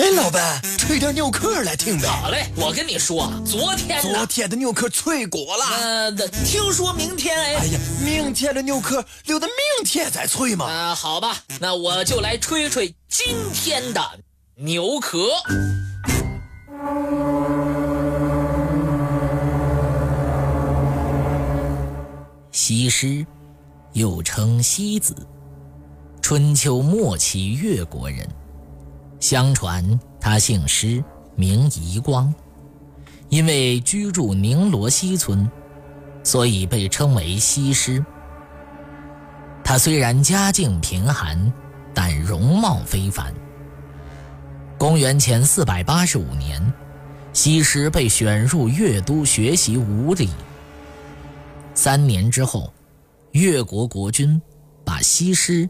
[0.00, 2.08] 哎，老板，吹点牛壳来听呗。
[2.08, 5.64] 好嘞，我跟你说，昨天昨天的牛壳吹过了。
[5.78, 6.10] 呃，
[6.42, 7.56] 听说明天哎。
[7.56, 10.64] 哎呀，明天的牛壳留到明天再吹嘛。
[10.64, 14.00] 啊，好吧，那我就来吹吹今天的
[14.54, 15.28] 牛壳。
[22.50, 23.26] 西施，
[23.92, 25.14] 又称西子，
[26.22, 28.26] 春秋末期越国人。
[29.20, 31.04] 相传他姓施，
[31.36, 32.34] 名夷光，
[33.28, 35.48] 因为居住宁罗西村，
[36.24, 38.04] 所以被称为西施。
[39.62, 41.52] 他虽然家境贫寒，
[41.94, 43.32] 但容貌非凡。
[44.78, 46.72] 公元前四百八十五年，
[47.34, 50.30] 西施被选入越都学习武礼。
[51.74, 52.72] 三年之后，
[53.32, 54.40] 越国国君
[54.82, 55.68] 把西施、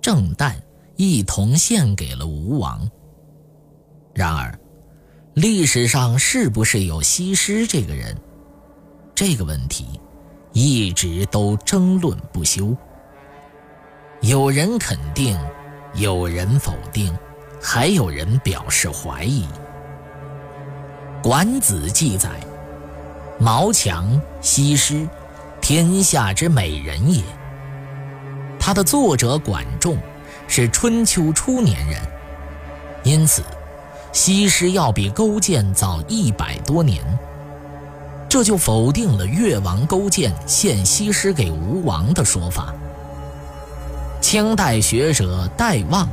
[0.00, 0.54] 郑旦。
[0.96, 2.90] 一同献给了吴王。
[4.14, 4.58] 然而，
[5.34, 8.16] 历史上是不是有西施这个人？
[9.14, 10.00] 这个问题
[10.52, 12.76] 一直都争论不休。
[14.20, 15.38] 有人肯定，
[15.94, 17.16] 有人否定，
[17.60, 19.44] 还有人表示怀疑。
[21.22, 22.30] 《管子》记载
[23.38, 25.08] ：“毛强，西施，
[25.60, 27.22] 天下之美人也。”
[28.58, 29.98] 他的作者管仲。
[30.46, 32.00] 是春秋初年人，
[33.02, 33.42] 因此
[34.12, 37.02] 西施要比勾践早一百多年，
[38.28, 42.72] 这就否定了越王勾践献西施给吴王的说法。
[44.20, 46.08] 清代学者戴望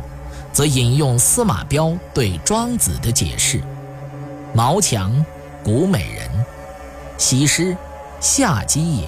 [0.51, 3.61] 则引用司马彪对庄子的解释
[4.53, 5.25] ：“毛强，
[5.63, 6.29] 古美人，
[7.17, 7.75] 西施，
[8.19, 9.07] 夏姬也。”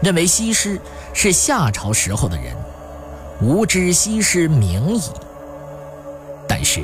[0.00, 0.80] 认为西施
[1.12, 2.56] 是夏朝时候的人。
[3.42, 5.02] 无知西施名矣。
[6.48, 6.80] 但是，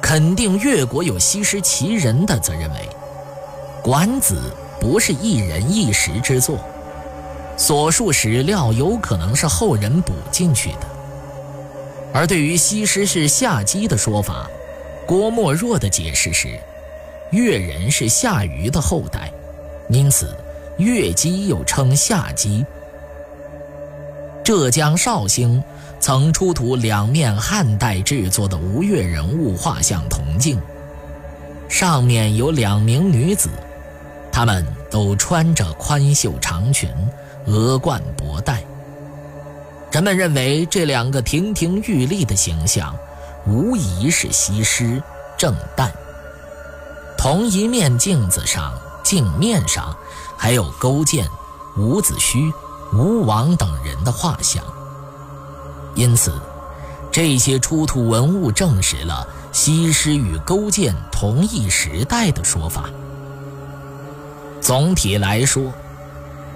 [0.00, 2.76] 肯定越国有西施其人的，则认为
[3.82, 6.58] 《管子》不是一人一时之作，
[7.56, 10.80] 所述史料有可能是后人补进去的。
[12.12, 14.48] 而对于西施是夏姬的说法，
[15.06, 16.48] 郭沫若的解释是：
[17.30, 19.30] 越人是夏禹的后代，
[19.88, 20.34] 因此
[20.78, 22.64] 越姬又称夏姬。
[24.44, 25.64] 浙江绍兴
[25.98, 30.60] 曾出土两面汉代制作的吴越人物画像铜镜，
[31.66, 33.48] 上面有两名女子，
[34.30, 36.90] 她们都穿着宽袖长裙，
[37.46, 38.62] 额冠博带。
[39.90, 42.94] 人们认为这两个亭亭玉立的形象，
[43.46, 45.02] 无疑是西施、
[45.38, 45.90] 郑旦。
[47.16, 49.96] 同一面镜子上，镜面上
[50.36, 51.26] 还有勾践、
[51.78, 52.52] 伍子胥。
[52.94, 54.62] 吴王等人的画像，
[55.96, 56.32] 因此，
[57.10, 62.88] 这些出土文物证实了西施与勾践同一时代的说法。
[64.60, 65.72] 总体来说，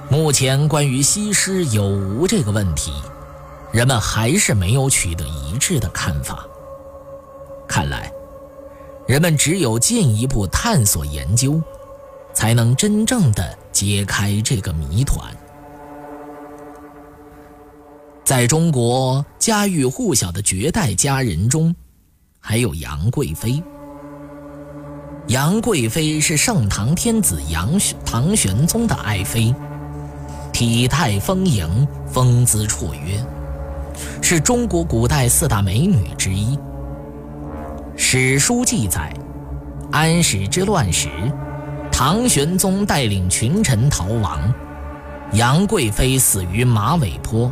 [0.09, 2.93] 目前关于西施有无这个问题，
[3.73, 6.47] 人们还是没有取得一致的看法。
[7.67, 8.13] 看来，
[9.09, 11.61] 人们只有进一步探索研究，
[12.33, 15.21] 才能真正的揭开这个谜团。
[18.29, 21.75] 在中国家喻户晓的绝代佳人中，
[22.39, 23.63] 还有杨贵妃。
[25.29, 27.71] 杨贵妃是盛唐天子杨
[28.05, 29.55] 唐玄宗的爱妃，
[30.53, 33.19] 体态丰盈，风姿绰约，
[34.21, 36.59] 是中国古代四大美女之一。
[37.97, 39.11] 史书记载，
[39.91, 41.09] 安史之乱时，
[41.91, 44.53] 唐玄宗带领群臣逃亡，
[45.33, 47.51] 杨贵妃死于马嵬坡。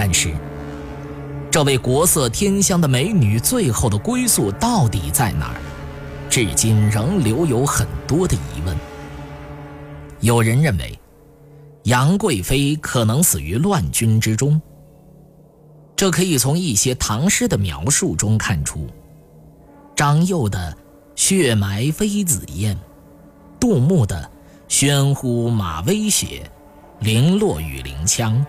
[0.00, 0.32] 但是，
[1.50, 5.60] 这位国色天香的美女最后的归宿到底在哪儿？
[6.30, 8.76] 至今仍留有很多的疑问。
[10.20, 10.96] 有人认为，
[11.82, 14.62] 杨贵妃可能死于乱军之中。
[15.96, 18.86] 这可以从一些唐诗的描述中看出：
[19.96, 20.78] 张幼的
[21.16, 22.78] “血埋妃子宴”，
[23.58, 24.30] 杜牧的
[24.70, 26.48] “喧呼马微雪，
[27.00, 28.46] 零落雨林枪”。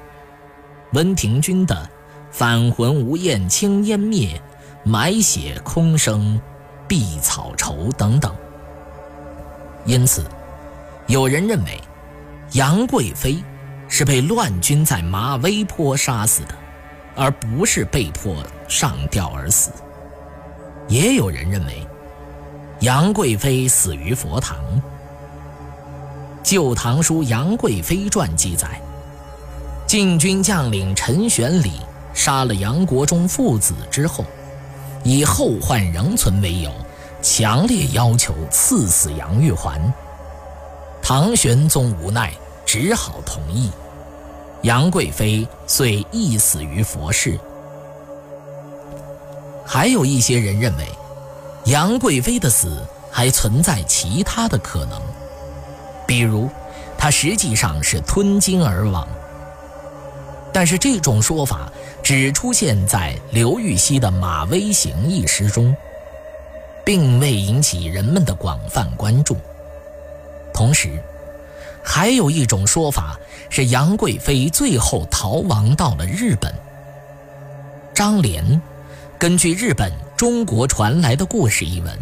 [0.94, 1.90] 温庭筠的
[2.32, 4.42] “返魂无厌青烟灭，
[4.84, 6.40] 埋血空生
[6.88, 8.34] 碧草愁”等等。
[9.86, 10.26] 因此，
[11.08, 11.80] 有人认为
[12.54, 13.44] 杨贵妃
[13.88, 16.56] 是被乱军在马嵬坡杀死的，
[17.16, 18.36] 而不是被迫
[18.68, 19.72] 上吊而死。
[20.88, 21.86] 也有人认为
[22.80, 24.58] 杨贵妃死于佛堂。
[26.42, 28.82] 《旧唐书·杨贵妃传》记载。
[29.90, 31.72] 晋军将领陈玄礼
[32.14, 34.24] 杀了杨国忠父子之后，
[35.04, 36.72] 以后患仍存为由，
[37.24, 39.92] 强烈要求赐死杨玉环。
[41.02, 42.32] 唐玄宗无奈，
[42.68, 43.72] 只好同意。
[44.62, 47.36] 杨贵妃遂缢死于佛寺。
[49.66, 50.88] 还有一些人认为，
[51.66, 55.02] 杨贵妃的死还存在其他的可能，
[56.06, 56.48] 比如
[56.96, 59.08] 她实际上是吞金而亡。
[60.60, 61.72] 但是这种说法
[62.04, 65.74] 只出现在刘禹锡的《马嵬行》一诗中，
[66.84, 69.38] 并未引起人们的广泛关注。
[70.54, 71.02] 同时，
[71.82, 73.18] 还有一种说法
[73.50, 76.54] 是杨贵妃最后逃亡到了日本。
[77.94, 78.62] 张莲
[79.18, 81.98] 根据日本《中国传来的故事》一文，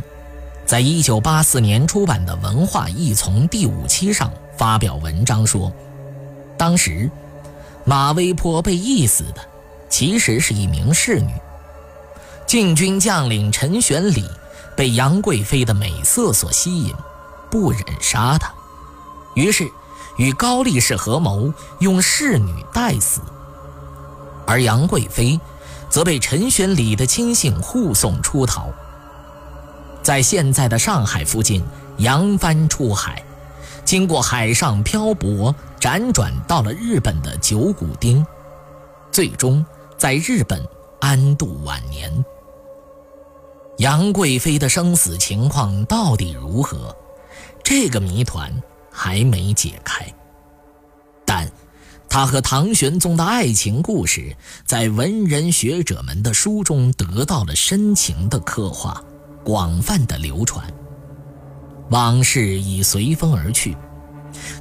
[0.65, 5.71] 在一九八四年出版的《文化译从》第五期上发表文章说，
[6.57, 7.07] 当时
[7.87, 9.41] 马嵬坡被缢死的
[9.89, 11.31] 其实是一名侍女，
[12.45, 14.29] 禁军将领陈玄礼
[14.75, 16.93] 被杨贵妃的美色所吸引，
[17.49, 18.51] 不忍杀她。
[19.35, 19.71] 于是，
[20.17, 23.21] 与高力士合谋，用侍女代死。
[24.45, 25.39] 而杨贵妃，
[25.89, 28.67] 则被陈玄礼的亲信护送出逃，
[30.03, 31.63] 在现在的上海附近
[31.99, 33.23] 扬帆出海，
[33.85, 38.25] 经过海上漂泊，辗转到了日本的九谷町，
[39.12, 39.65] 最终
[39.97, 40.62] 在日本
[41.00, 42.12] 安度晚年。
[43.77, 46.95] 杨贵妃的生死情况到底如何？
[47.63, 48.51] 这个谜团。
[49.00, 50.12] 还没解开，
[51.24, 51.47] 但
[52.09, 54.35] 他和唐玄宗的爱情故事
[54.65, 59.00] 在文人学者们的书中得到了深情的刻画，
[59.44, 60.65] 广泛的流传。
[61.91, 63.77] 往事已随风而去，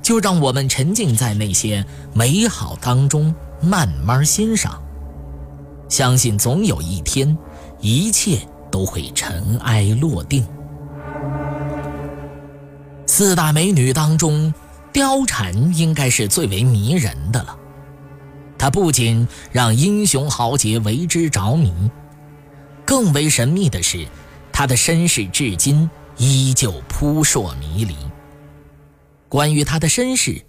[0.06, 4.80] 就让我们沉浸在那些美好当中，慢慢欣赏。
[5.88, 7.36] 相信总有一天，
[7.80, 8.38] 一切
[8.70, 10.46] 都会尘埃落定。
[13.08, 14.54] 四大美女当中，
[14.92, 17.58] 貂蝉应该是最为迷人的了。
[18.56, 21.72] 她不仅让英雄豪杰为之着迷，
[22.84, 24.06] 更为神秘的是，
[24.52, 27.96] 她的身世至今依旧扑朔迷离。
[29.28, 30.44] 关于她的身世，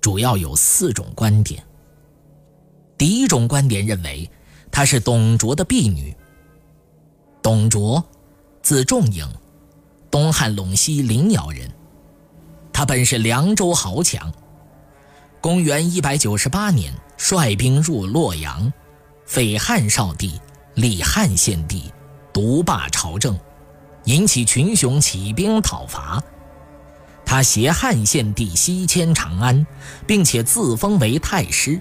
[0.00, 1.62] 主要有四种观点。
[2.96, 4.30] 第一种观点认为，
[4.70, 6.14] 她是董卓的婢女。
[7.42, 8.04] 董卓，
[8.62, 9.28] 字仲颖，
[10.10, 11.70] 东汉陇西临洮人。
[12.72, 14.32] 他本是凉州豪强，
[15.40, 18.72] 公元一百九十八年率兵入洛阳，
[19.26, 20.40] 废汉少帝，
[20.74, 21.92] 立汉献帝，
[22.32, 23.38] 独霸朝政，
[24.04, 26.22] 引起群雄起兵讨伐。
[27.32, 29.66] 他携汉献帝西迁长安，
[30.06, 31.80] 并且自封为太师，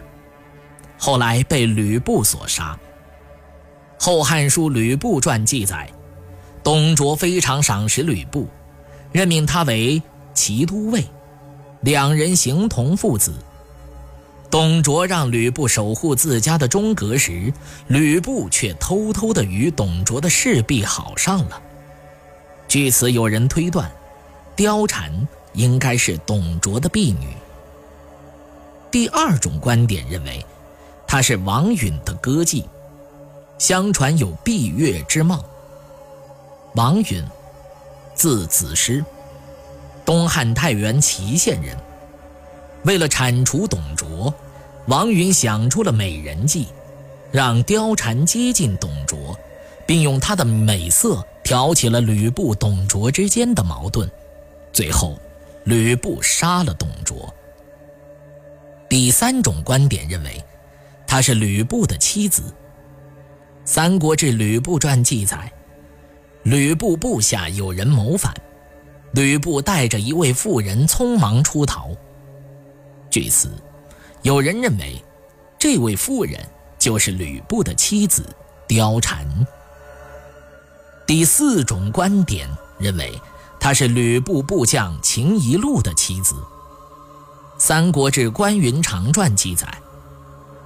[0.97, 2.79] 后来被吕布所杀。
[4.01, 5.91] 《后汉书·吕布传》记载，
[6.63, 8.47] 董卓非常赏识吕布，
[9.11, 10.01] 任命他为。
[10.33, 11.03] 骑都尉，
[11.81, 13.33] 两人形同父子。
[14.49, 17.51] 董卓让吕布守护自家的中阁时，
[17.87, 21.61] 吕布却偷偷的与董卓的侍婢好上了。
[22.69, 23.91] 据此，有人推断，
[24.55, 25.11] 貂蝉
[25.53, 27.35] 应该是董卓的婢女。
[28.89, 30.45] 第二种观点认为，
[31.07, 32.65] 她是王允的歌妓，
[33.57, 35.43] 相传有闭月之貌。
[36.75, 37.23] 王允，
[38.13, 39.03] 字子师。
[40.03, 41.77] 东汉太原祁县人，
[42.83, 44.33] 为了铲除董卓，
[44.87, 46.67] 王允想出了美人计，
[47.31, 49.37] 让貂蝉接近董卓，
[49.85, 54.09] 并用她的美色挑起了吕布、董卓之间的矛盾。
[54.73, 55.17] 最后，
[55.63, 57.33] 吕布杀了董卓。
[58.89, 60.43] 第三种观点认为，
[61.07, 62.41] 她是吕布的妻子。
[63.63, 65.51] 《三国志·吕布传》记载，
[66.43, 68.33] 吕布部下有人谋反。
[69.13, 71.89] 吕布带着一位妇人匆忙出逃。
[73.09, 73.51] 据此，
[74.21, 75.03] 有人认为，
[75.59, 76.39] 这位妇人
[76.79, 78.25] 就是吕布的妻子
[78.69, 79.27] 貂蝉。
[81.05, 82.47] 第四种观点
[82.79, 83.13] 认为，
[83.61, 86.33] 她是吕布部将秦宜禄的妻子。
[87.59, 89.71] 《三国志·关云长传》记载，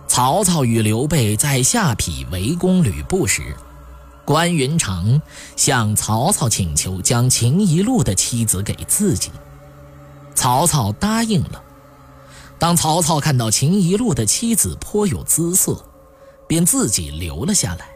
[0.07, 3.53] 曹操与刘备在下邳围攻吕布时。
[4.23, 5.21] 关云长
[5.57, 9.29] 向曹操请求将秦宜禄的妻子给自己，
[10.33, 11.61] 曹操答应了。
[12.57, 15.83] 当曹操看到秦宜禄的妻子颇有姿色，
[16.47, 17.89] 便自己留了下来，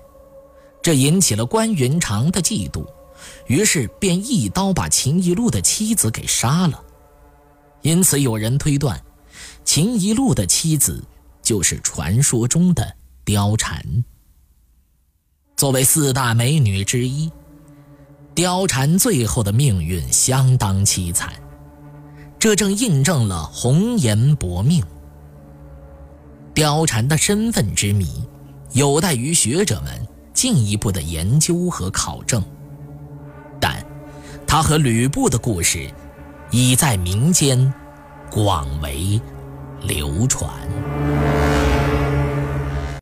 [0.81, 2.85] 这引起了关云长的嫉妒，
[3.47, 6.83] 于是便一刀把秦宜禄的妻子给杀了。
[7.81, 9.01] 因此，有人推断，
[9.63, 11.03] 秦宜禄的妻子
[11.41, 12.95] 就是传说中的
[13.25, 13.81] 貂蝉。
[15.55, 17.31] 作为四大美女之一，
[18.35, 21.33] 貂蝉最后的命运相当凄惨，
[22.37, 24.83] 这正印证了红颜薄命。
[26.55, 28.25] 貂蝉的身份之谜，
[28.73, 32.43] 有待于学者们进一步的研究和考证。
[34.49, 35.87] 他和吕布的故事，
[36.49, 37.71] 已在民间
[38.31, 39.21] 广为
[39.83, 40.49] 流传。